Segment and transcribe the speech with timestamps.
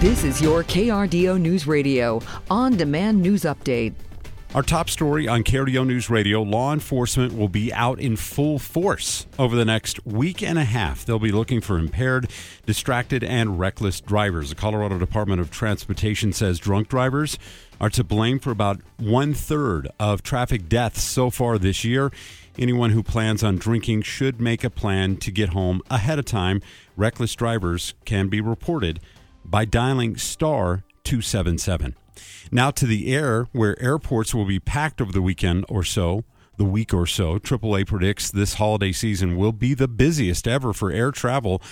[0.00, 3.92] This is your KRDO News Radio on demand news update.
[4.54, 9.26] Our top story on KRDO News Radio law enforcement will be out in full force
[9.38, 11.04] over the next week and a half.
[11.04, 12.30] They'll be looking for impaired,
[12.64, 14.48] distracted, and reckless drivers.
[14.48, 17.38] The Colorado Department of Transportation says drunk drivers
[17.78, 22.10] are to blame for about one third of traffic deaths so far this year.
[22.58, 26.62] Anyone who plans on drinking should make a plan to get home ahead of time.
[26.96, 28.98] Reckless drivers can be reported
[29.44, 31.96] by dialing star 277.
[32.50, 36.24] Now to the air, where airports will be packed over the weekend or so,
[36.56, 37.38] the week or so.
[37.38, 41.62] AAA predicts this holiday season will be the busiest ever for air travel,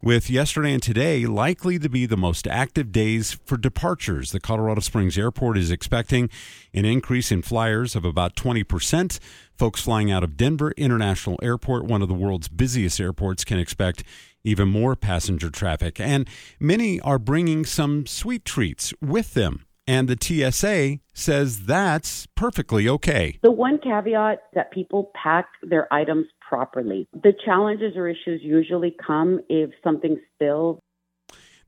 [0.00, 4.30] with yesterday and today likely to be the most active days for departures.
[4.30, 6.30] The Colorado Springs Airport is expecting
[6.72, 9.18] an increase in flyers of about 20%.
[9.56, 14.04] Folks flying out of Denver International Airport, one of the world's busiest airports, can expect
[14.48, 16.00] even more passenger traffic.
[16.00, 19.64] And many are bringing some sweet treats with them.
[19.86, 23.38] And the TSA says that's perfectly okay.
[23.42, 27.08] The one caveat that people pack their items properly.
[27.14, 30.78] The challenges or issues usually come if something spills.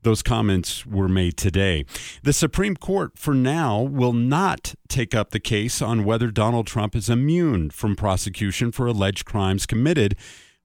[0.03, 1.85] Those comments were made today.
[2.23, 6.95] The Supreme Court, for now, will not take up the case on whether Donald Trump
[6.95, 10.15] is immune from prosecution for alleged crimes committed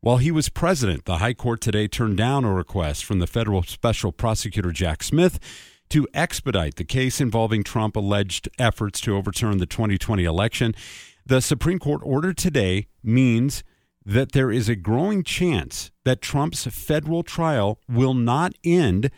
[0.06, 1.04] while he was president.
[1.04, 5.40] The High Court today turned down a request from the federal special prosecutor Jack Smith
[5.88, 10.76] to expedite the case involving Trump alleged efforts to overturn the 2020 election.
[11.26, 13.64] The Supreme Court order today means
[14.04, 19.10] that there is a growing chance that Trump's federal trial will not end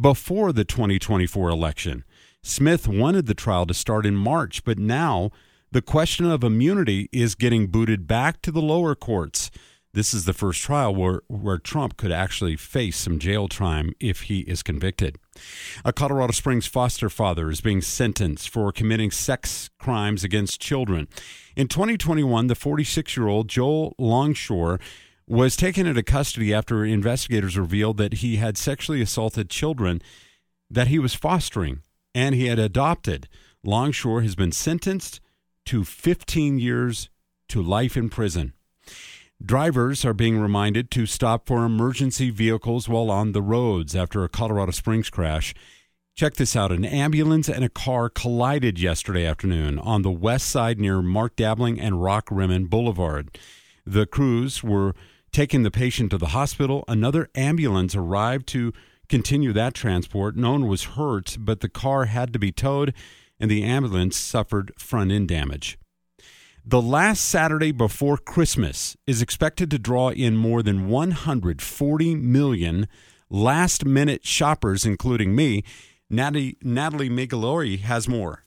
[0.00, 2.02] before the 2024 election.
[2.42, 5.28] Smith wanted the trial to start in March, but now
[5.70, 9.50] the question of immunity is getting booted back to the lower courts.
[9.92, 14.22] This is the first trial where, where Trump could actually face some jail time if
[14.22, 15.16] he is convicted.
[15.84, 21.08] A Colorado Springs foster father is being sentenced for committing sex crimes against children.
[21.56, 24.78] In 2021, the 46 year old Joel Longshore
[25.26, 30.00] was taken into custody after investigators revealed that he had sexually assaulted children
[30.70, 31.82] that he was fostering
[32.14, 33.28] and he had adopted.
[33.64, 35.20] Longshore has been sentenced
[35.66, 37.10] to 15 years
[37.48, 38.52] to life in prison.
[39.42, 44.28] Drivers are being reminded to stop for emergency vehicles while on the roads after a
[44.28, 45.54] Colorado Springs crash.
[46.14, 50.78] Check this out an ambulance and a car collided yesterday afternoon on the west side
[50.78, 53.38] near Mark Dabling and Rockrimmon Boulevard.
[53.86, 54.94] The crews were
[55.32, 56.84] taking the patient to the hospital.
[56.86, 58.74] Another ambulance arrived to
[59.08, 60.36] continue that transport.
[60.36, 62.92] No one was hurt, but the car had to be towed,
[63.40, 65.78] and the ambulance suffered front end damage.
[66.64, 72.86] The last Saturday before Christmas is expected to draw in more than 140 million
[73.30, 75.64] last minute shoppers, including me.
[76.10, 78.44] Natalie, Natalie Migliori has more.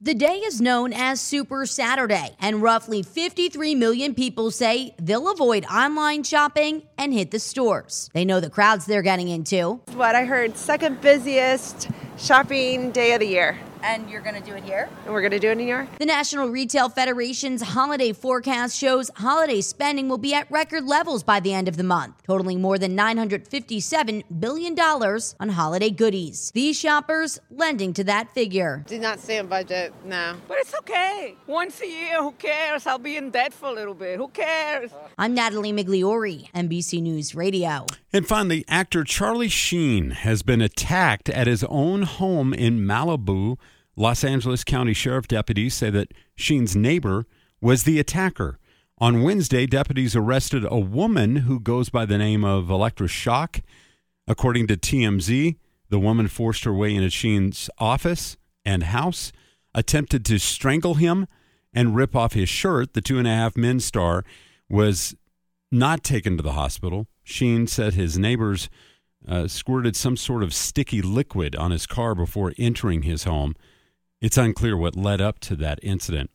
[0.00, 5.64] The day is known as Super Saturday, and roughly 53 million people say they'll avoid
[5.66, 8.10] online shopping and hit the stores.
[8.14, 9.80] They know the crowds they're getting into.
[9.94, 13.58] What I heard, second busiest shopping day of the year.
[13.82, 14.88] And you're going to do it here?
[15.04, 15.88] And we're going to do it in New York?
[15.98, 21.40] The National Retail Federation's holiday forecast shows holiday spending will be at record levels by
[21.40, 26.50] the end of the month, totaling more than $957 billion on holiday goodies.
[26.52, 28.84] These shoppers lending to that figure.
[28.86, 30.36] Did not stay on budget, no.
[30.48, 31.36] But it's okay.
[31.46, 32.86] Once a year, who cares?
[32.86, 34.18] I'll be in debt for a little bit.
[34.18, 34.90] Who cares?
[35.16, 37.86] I'm Natalie Migliori, NBC News Radio.
[38.12, 43.58] And finally, actor Charlie Sheen has been attacked at his own home in Malibu.
[43.98, 47.26] Los Angeles County Sheriff deputies say that Sheen's neighbor
[47.60, 48.60] was the attacker.
[48.98, 53.60] On Wednesday, deputies arrested a woman who goes by the name of Electra Schrock.
[54.28, 55.56] According to TMZ,
[55.88, 59.32] the woman forced her way into Sheen's office and house,
[59.74, 61.26] attempted to strangle him
[61.74, 62.94] and rip off his shirt.
[62.94, 64.24] The two and a half men star
[64.68, 65.16] was
[65.72, 67.08] not taken to the hospital.
[67.24, 68.70] Sheen said his neighbors
[69.26, 73.56] uh, squirted some sort of sticky liquid on his car before entering his home.
[74.20, 76.30] It's unclear what led up to that incident.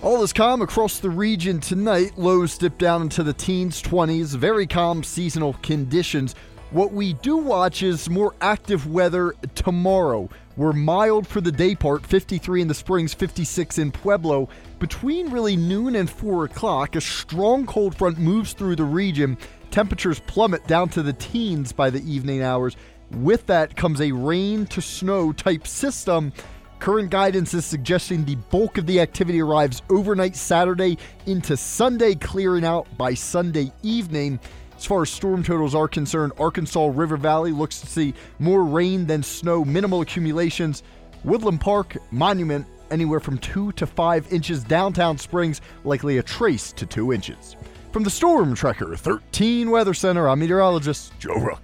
[0.00, 2.16] All is calm across the region tonight.
[2.16, 4.36] Lows dip down into the teens, 20s.
[4.36, 6.36] Very calm seasonal conditions.
[6.70, 10.28] What we do watch is more active weather tomorrow.
[10.56, 14.48] We're mild for the day part, 53 in the Springs, 56 in Pueblo.
[14.78, 19.36] Between really noon and 4 o'clock, a strong cold front moves through the region.
[19.72, 22.76] Temperatures plummet down to the teens by the evening hours.
[23.16, 26.32] With that comes a rain to snow type system.
[26.80, 32.64] Current guidance is suggesting the bulk of the activity arrives overnight Saturday into Sunday, clearing
[32.64, 34.40] out by Sunday evening.
[34.76, 39.06] As far as storm totals are concerned, Arkansas River Valley looks to see more rain
[39.06, 40.82] than snow, minimal accumulations.
[41.22, 44.64] Woodland Park, Monument, anywhere from 2 to 5 inches.
[44.64, 47.56] Downtown Springs, likely a trace to 2 inches.
[47.92, 51.63] From the Storm Tracker 13 Weather Center, I'm meteorologist Joe Rook.